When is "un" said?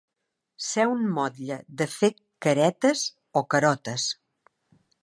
0.93-1.03